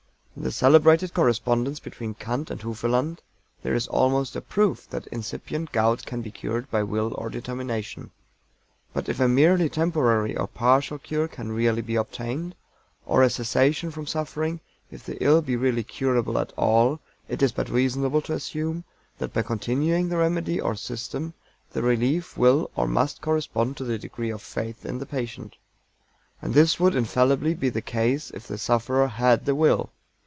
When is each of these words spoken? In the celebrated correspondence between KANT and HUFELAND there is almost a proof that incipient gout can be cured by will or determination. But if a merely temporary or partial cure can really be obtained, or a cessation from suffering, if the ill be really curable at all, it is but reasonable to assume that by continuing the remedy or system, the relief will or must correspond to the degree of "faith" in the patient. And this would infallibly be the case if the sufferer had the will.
In 0.33 0.43
the 0.45 0.51
celebrated 0.51 1.13
correspondence 1.13 1.79
between 1.81 2.13
KANT 2.15 2.49
and 2.49 2.61
HUFELAND 2.61 3.21
there 3.61 3.75
is 3.75 3.87
almost 3.89 4.35
a 4.35 4.41
proof 4.41 4.89
that 4.89 5.05
incipient 5.07 5.71
gout 5.73 6.05
can 6.05 6.21
be 6.21 6.31
cured 6.31 6.71
by 6.71 6.81
will 6.83 7.13
or 7.15 7.29
determination. 7.29 8.09
But 8.93 9.09
if 9.09 9.19
a 9.19 9.27
merely 9.27 9.67
temporary 9.69 10.35
or 10.35 10.47
partial 10.47 10.97
cure 10.97 11.27
can 11.27 11.51
really 11.51 11.81
be 11.81 11.95
obtained, 11.97 12.55
or 13.05 13.21
a 13.21 13.29
cessation 13.29 13.91
from 13.91 14.07
suffering, 14.07 14.61
if 14.89 15.05
the 15.05 15.21
ill 15.21 15.41
be 15.41 15.57
really 15.57 15.83
curable 15.83 16.39
at 16.39 16.53
all, 16.53 17.01
it 17.27 17.43
is 17.43 17.51
but 17.51 17.69
reasonable 17.69 18.21
to 18.23 18.33
assume 18.33 18.83
that 19.19 19.33
by 19.33 19.43
continuing 19.43 20.07
the 20.09 20.17
remedy 20.17 20.59
or 20.61 20.75
system, 20.75 21.33
the 21.73 21.83
relief 21.83 22.35
will 22.37 22.71
or 22.75 22.87
must 22.87 23.21
correspond 23.21 23.75
to 23.77 23.83
the 23.83 23.99
degree 23.99 24.31
of 24.31 24.41
"faith" 24.41 24.85
in 24.85 24.97
the 24.97 25.05
patient. 25.05 25.57
And 26.41 26.53
this 26.53 26.79
would 26.79 26.95
infallibly 26.95 27.53
be 27.53 27.69
the 27.69 27.81
case 27.81 28.31
if 28.31 28.47
the 28.47 28.57
sufferer 28.57 29.07
had 29.09 29.45
the 29.45 29.53
will. 29.53 29.91